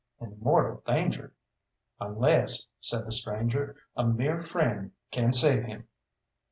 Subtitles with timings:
[0.19, 1.31] "In mortal danger?"
[1.99, 5.87] "Unless," said the stranger, "a mere friend can save him."